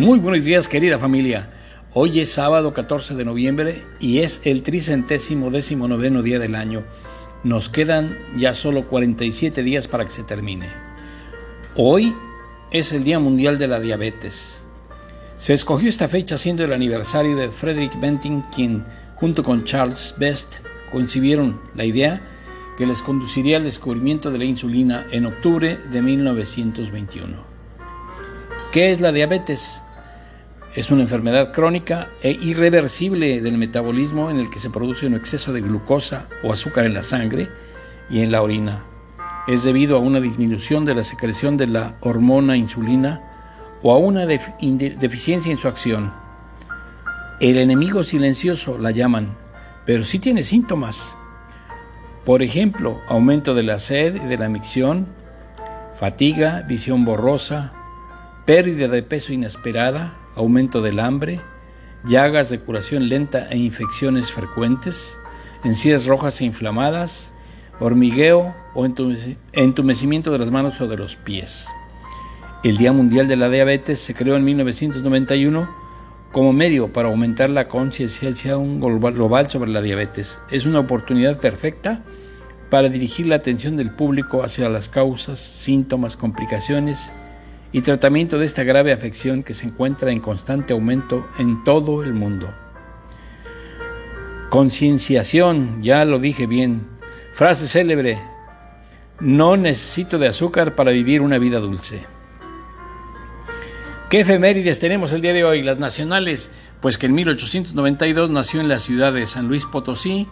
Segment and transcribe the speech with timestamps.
[0.00, 1.50] Muy buenos días querida familia.
[1.92, 6.84] Hoy es sábado 14 de noviembre y es el tricentésimo décimo noveno día del año.
[7.44, 10.68] Nos quedan ya solo 47 días para que se termine.
[11.76, 12.16] Hoy
[12.70, 14.64] es el Día Mundial de la Diabetes.
[15.36, 18.86] Se escogió esta fecha siendo el aniversario de Frederick Benting, quien
[19.16, 22.22] junto con Charles Best concibieron la idea
[22.78, 27.50] que les conduciría al descubrimiento de la insulina en octubre de 1921.
[28.72, 29.82] ¿Qué es la diabetes?
[30.72, 35.52] Es una enfermedad crónica e irreversible del metabolismo en el que se produce un exceso
[35.52, 37.48] de glucosa o azúcar en la sangre
[38.08, 38.84] y en la orina.
[39.48, 43.20] Es debido a una disminución de la secreción de la hormona insulina
[43.82, 46.12] o a una deficiencia en su acción.
[47.40, 49.36] El enemigo silencioso la llaman,
[49.84, 51.16] pero sí tiene síntomas.
[52.24, 55.08] Por ejemplo, aumento de la sed y de la micción,
[55.96, 57.72] fatiga, visión borrosa,
[58.44, 61.40] pérdida de peso inesperada, aumento del hambre,
[62.04, 65.18] llagas de curación lenta e infecciones frecuentes,
[65.64, 67.32] encías rojas e inflamadas,
[67.78, 68.86] hormigueo o
[69.52, 71.68] entumecimiento de las manos o de los pies.
[72.64, 75.68] El Día Mundial de la Diabetes se creó en 1991
[76.32, 80.40] como medio para aumentar la concienciación global sobre la diabetes.
[80.50, 82.02] Es una oportunidad perfecta
[82.70, 87.12] para dirigir la atención del público hacia las causas, síntomas, complicaciones
[87.72, 92.14] y tratamiento de esta grave afección que se encuentra en constante aumento en todo el
[92.14, 92.52] mundo.
[94.50, 96.86] Concienciación, ya lo dije bien.
[97.32, 98.20] Frase célebre,
[99.20, 102.02] no necesito de azúcar para vivir una vida dulce.
[104.08, 105.62] ¿Qué efemérides tenemos el día de hoy?
[105.62, 110.26] Las nacionales, pues que en 1892 nació en la ciudad de San Luis Potosí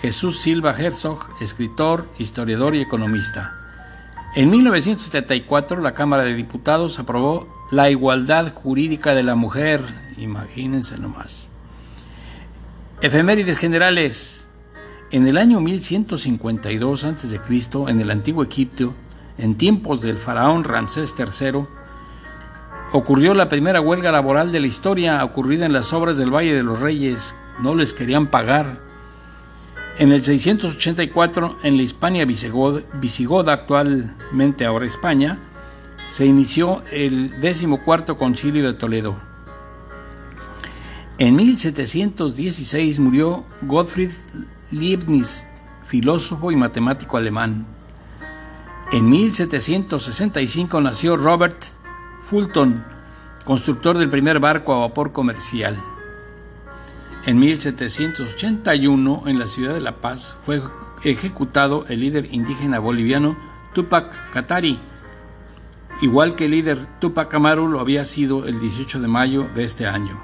[0.00, 3.63] Jesús Silva Herzog, escritor, historiador y economista.
[4.36, 9.80] En 1974 la Cámara de Diputados aprobó la igualdad jurídica de la mujer,
[10.18, 11.50] imagínense nomás.
[13.00, 14.48] Efemérides generales.
[15.12, 17.40] En el año 1152 a.C.,
[17.86, 18.92] en el antiguo Egipto,
[19.38, 21.66] en tiempos del faraón Ramsés III,
[22.92, 26.64] ocurrió la primera huelga laboral de la historia ocurrida en las obras del Valle de
[26.64, 27.36] los Reyes.
[27.60, 28.80] No les querían pagar
[29.98, 35.38] en el 684, en la Hispania visigoda, actualmente ahora España,
[36.10, 39.16] se inició el decimocuarto concilio de Toledo.
[41.18, 44.10] En 1716 murió Gottfried
[44.72, 45.46] Leibniz,
[45.84, 47.64] filósofo y matemático alemán.
[48.90, 51.64] En 1765 nació Robert
[52.24, 52.84] Fulton,
[53.44, 55.80] constructor del primer barco a vapor comercial.
[57.26, 60.60] En 1781, en la ciudad de La Paz, fue
[61.04, 63.34] ejecutado el líder indígena boliviano
[63.72, 64.78] Tupac Katari,
[66.02, 69.86] igual que el líder Tupac Amaru lo había sido el 18 de mayo de este
[69.86, 70.20] año.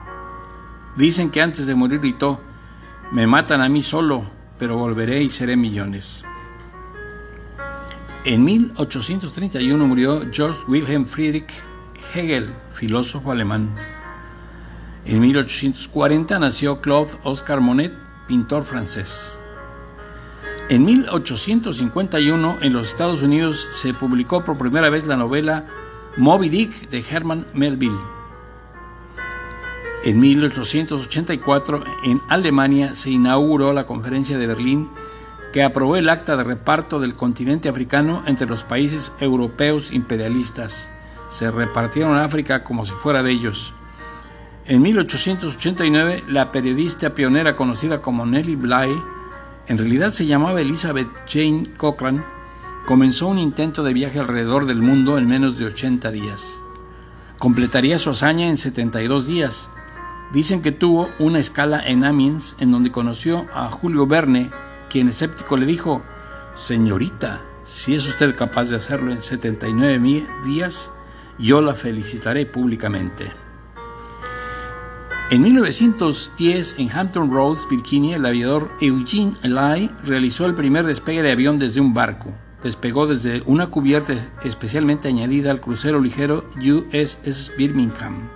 [0.94, 2.38] Dicen que antes de morir gritó,
[3.12, 4.24] me matan a mí solo,
[4.58, 6.26] pero volveré y seré millones.
[8.26, 11.50] En 1831 murió George Wilhelm Friedrich
[12.14, 13.74] Hegel, filósofo alemán.
[15.06, 17.92] En 1840 nació Claude Oscar Monet,
[18.28, 19.40] pintor francés.
[20.68, 25.66] En 1851 en los Estados Unidos se publicó por primera vez la novela
[26.16, 27.98] Moby Dick de Herman Melville.
[30.04, 34.90] En 1884 en Alemania se inauguró la Conferencia de Berlín
[35.52, 40.90] que aprobó el acta de reparto del continente africano entre los países europeos imperialistas.
[41.30, 43.74] Se repartieron África como si fuera de ellos.
[44.70, 49.02] En 1889, la periodista pionera conocida como Nellie Bly,
[49.66, 52.24] en realidad se llamaba Elizabeth Jane Cochran,
[52.86, 56.62] comenzó un intento de viaje alrededor del mundo en menos de 80 días.
[57.40, 59.70] Completaría su hazaña en 72 días.
[60.32, 64.52] Dicen que tuvo una escala en Amiens en donde conoció a Julio Verne,
[64.88, 66.00] quien escéptico le dijo,
[66.54, 70.92] Señorita, si es usted capaz de hacerlo en 79 días,
[71.40, 73.32] yo la felicitaré públicamente.
[75.30, 81.30] En 1910, en Hampton Roads, Virginia, el aviador Eugene Ely realizó el primer despegue de
[81.30, 82.32] avión desde un barco.
[82.64, 84.12] Despegó desde una cubierta
[84.42, 88.28] especialmente añadida al crucero ligero USS Birmingham.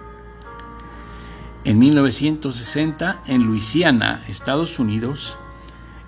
[1.64, 5.36] En 1960, en Luisiana, Estados Unidos,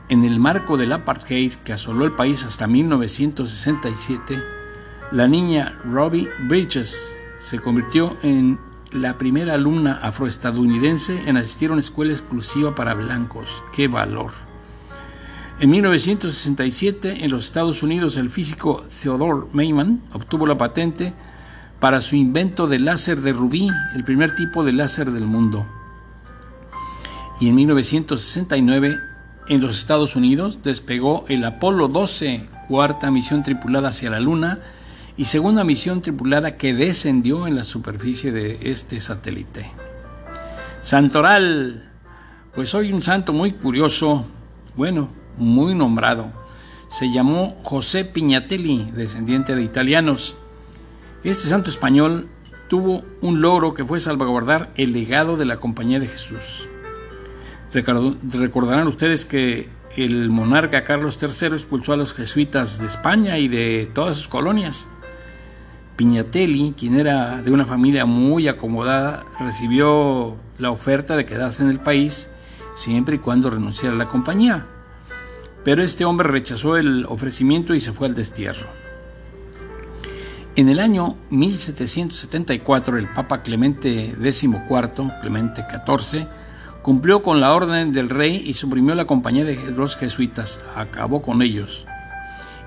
[0.09, 4.41] en el marco del apartheid que asoló el país hasta 1967,
[5.11, 8.61] la niña Robbie Bridges se convirtió en
[8.97, 13.63] la primera alumna afroestadounidense en asistir a una escuela exclusiva para blancos.
[13.73, 14.33] ¡Qué valor!
[15.59, 21.15] En 1967, en los Estados Unidos, el físico Theodore Mayman obtuvo la patente
[21.81, 25.67] para su invento del láser de rubí, el primer tipo de láser del mundo.
[27.41, 28.99] Y en 1969,
[29.49, 34.59] en los Estados Unidos, despegó el Apolo 12, cuarta misión tripulada hacia la Luna,
[35.17, 39.71] y segunda misión tripulada que descendió en la superficie de este satélite.
[40.83, 41.91] Santoral,
[42.55, 44.27] pues hoy un santo muy curioso,
[44.77, 45.09] bueno,
[45.39, 46.31] muy nombrado.
[46.89, 50.37] Se llamó José Piñatelli, descendiente de italianos.
[51.25, 52.29] Este santo español
[52.69, 56.69] tuvo un logro que fue salvaguardar el legado de la Compañía de Jesús.
[57.73, 63.91] Recordarán ustedes que el monarca Carlos III expulsó a los jesuitas de España y de
[63.93, 64.89] todas sus colonias.
[65.97, 71.81] Piñatelli, quien era de una familia muy acomodada, recibió la oferta de quedarse en el
[71.81, 72.31] país
[72.75, 74.67] siempre y cuando renunciara a la compañía.
[75.65, 78.67] Pero este hombre rechazó el ofrecimiento y se fue al destierro.
[80.55, 86.27] En el año 1774 el Papa Clemente XIV, Clemente XIV,
[86.83, 91.43] cumplió con la orden del rey y suprimió la compañía de los jesuitas, acabó con
[91.43, 91.87] ellos.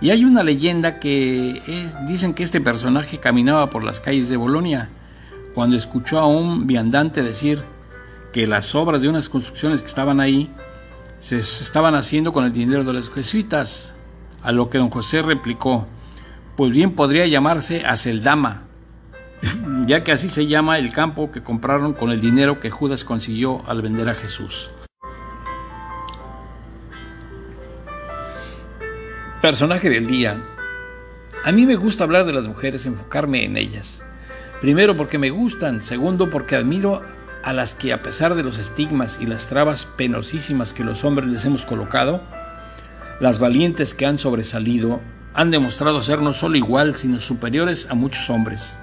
[0.02, 1.62] Y hay una leyenda que
[2.08, 4.90] dicen que este personaje caminaba por las calles de Bolonia
[5.54, 7.62] cuando escuchó a un viandante decir
[8.32, 10.50] que las obras de unas construcciones que estaban ahí
[11.20, 13.96] se estaban haciendo con el dinero de los jesuitas,
[14.42, 15.86] a lo que don José replicó,
[16.56, 18.64] pues bien podría llamarse Aceldama,
[19.86, 23.64] ya que así se llama el campo que compraron con el dinero que Judas consiguió
[23.68, 24.72] al vender a Jesús.
[29.42, 30.38] Personaje del día.
[31.46, 34.04] A mí me gusta hablar de las mujeres, enfocarme en ellas.
[34.60, 37.02] Primero porque me gustan, segundo porque admiro
[37.42, 41.30] a las que a pesar de los estigmas y las trabas penosísimas que los hombres
[41.30, 42.22] les hemos colocado,
[43.22, 45.00] las valientes que han sobresalido
[45.34, 48.78] han demostrado ser no solo igual, sino superiores a muchos hombres.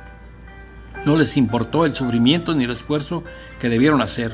[1.04, 3.24] No les importó el sufrimiento ni el esfuerzo
[3.58, 4.32] que debieron hacer.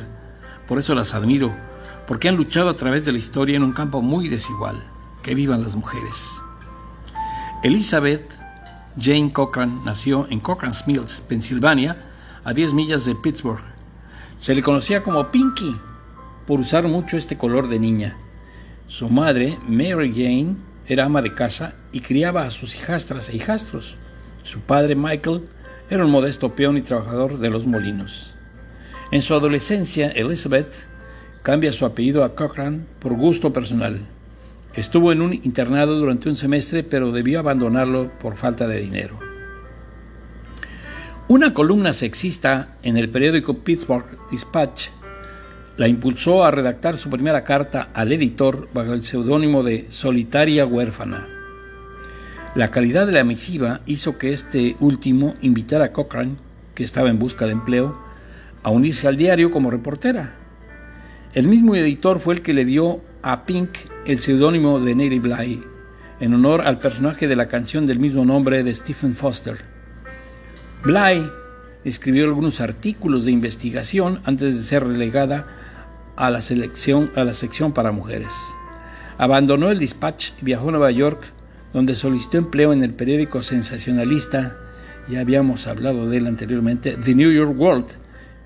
[0.69, 1.53] Por eso las admiro,
[2.07, 4.92] porque han luchado a través de la historia en un campo muy desigual
[5.23, 6.43] que vivan las mujeres.
[7.63, 8.43] Elizabeth
[9.01, 11.97] Jane Cochran nació en Cochran's Mills, Pensilvania,
[12.45, 13.63] a 10 millas de Pittsburgh.
[14.39, 15.77] Se le conocía como Pinky
[16.47, 18.17] por usar mucho este color de niña.
[18.89, 23.97] Su madre, Mary Jane, era ama de casa y criaba a sus hijastras e hijastros.
[24.43, 25.49] Su padre, Michael,
[25.89, 28.35] era un modesto peón y trabajador de los molinos.
[29.11, 30.89] En su adolescencia, Elizabeth
[31.43, 34.01] cambia su apellido a Cochran por gusto personal.
[34.75, 39.19] Estuvo en un internado durante un semestre, pero debió abandonarlo por falta de dinero.
[41.29, 44.89] Una columna sexista en el periódico Pittsburgh Dispatch
[45.77, 51.27] la impulsó a redactar su primera carta al editor bajo el seudónimo de Solitaria Huérfana.
[52.55, 56.37] La calidad de la misiva hizo que este último invitara a Cochrane,
[56.75, 57.99] que estaba en busca de empleo,
[58.63, 60.35] a unirse al diario como reportera.
[61.33, 63.71] El mismo editor fue el que le dio a Pink
[64.05, 65.63] el seudónimo de Nellie Bly,
[66.21, 69.59] en honor al personaje de la canción del mismo nombre de Stephen Foster.
[70.85, 71.31] Bly
[71.85, 75.47] escribió algunos artículos de investigación antes de ser relegada
[76.17, 78.33] a la, selección, a la sección para mujeres.
[79.19, 81.23] Abandonó el dispatch y viajó a Nueva York,
[81.73, 84.57] donde solicitó empleo en el periódico sensacionalista,
[85.09, 87.87] ya habíamos hablado de él anteriormente, The New York World,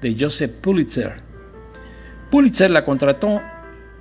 [0.00, 1.14] de Joseph Pulitzer.
[2.30, 3.40] Pulitzer la contrató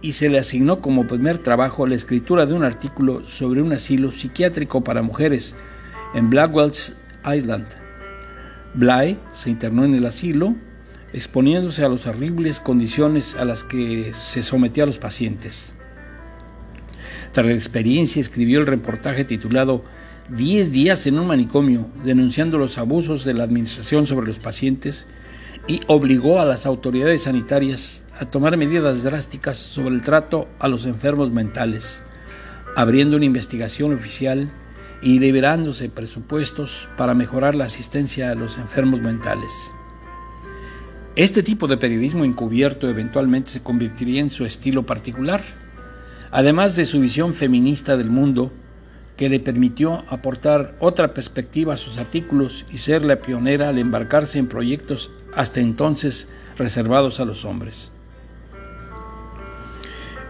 [0.05, 4.12] y se le asignó como primer trabajo la escritura de un artículo sobre un asilo
[4.12, 5.55] psiquiátrico para mujeres
[6.13, 7.65] en Blackwell's Island.
[8.75, 10.53] Bly se internó en el asilo,
[11.12, 15.74] exponiéndose a las horribles condiciones a las que se sometía a los pacientes.
[17.31, 19.83] Tras la experiencia escribió el reportaje titulado
[20.29, 25.07] 10 días en un manicomio, denunciando los abusos de la administración sobre los pacientes
[25.67, 30.86] y obligó a las autoridades sanitarias a tomar medidas drásticas sobre el trato a los
[30.86, 32.03] enfermos mentales,
[32.75, 34.50] abriendo una investigación oficial
[35.01, 39.51] y liberándose presupuestos para mejorar la asistencia a los enfermos mentales.
[41.15, 45.41] Este tipo de periodismo encubierto eventualmente se convertiría en su estilo particular,
[46.31, 48.51] además de su visión feminista del mundo,
[49.17, 54.39] que le permitió aportar otra perspectiva a sus artículos y ser la pionera al embarcarse
[54.39, 57.91] en proyectos hasta entonces reservados a los hombres.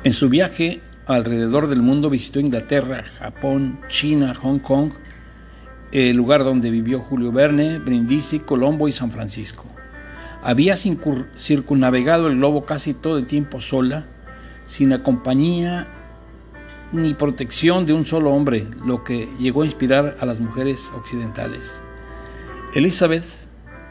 [0.04, 4.92] En su viaje alrededor del mundo visitó Inglaterra, Japón, China, Hong Kong,
[5.92, 9.66] el lugar donde vivió Julio Verne, Brindisi, Colombo y San Francisco.
[10.44, 14.06] Había circunnavegado el globo casi todo el tiempo sola,
[14.68, 15.88] sin la compañía
[16.92, 21.82] ni protección de un solo hombre, lo que llegó a inspirar a las mujeres occidentales.
[22.74, 23.26] Elizabeth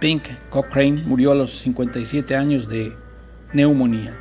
[0.00, 2.92] Pink Cochrane murió a los 57 años de
[3.52, 4.14] neumonía.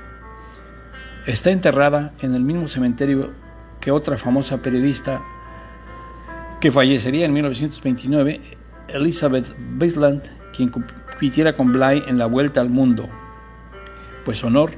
[1.25, 3.31] Está enterrada en el mismo cementerio
[3.79, 5.21] que otra famosa periodista
[6.61, 8.39] que fallecería en 1929,
[8.87, 10.21] Elizabeth Bisland,
[10.55, 13.09] quien compitiera con Bly en la Vuelta al Mundo.
[14.23, 14.71] Pues honor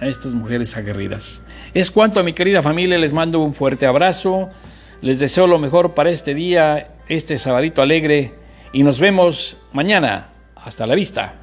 [0.00, 1.42] a estas mujeres aguerridas.
[1.74, 4.50] Es cuanto, mi querida familia, les mando un fuerte abrazo,
[5.00, 8.34] les deseo lo mejor para este día, este sabadito alegre,
[8.72, 10.28] y nos vemos mañana.
[10.56, 11.34] Hasta la vista.